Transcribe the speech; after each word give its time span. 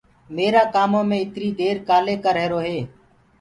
ميرآ 0.35 0.63
ڪآمو 0.73 1.01
مي 1.09 1.17
اِتري 1.23 1.49
دير 1.59 1.75
ڪآلي 1.87 2.15
ڪررو 2.25 2.59
هي۔ 2.67 2.77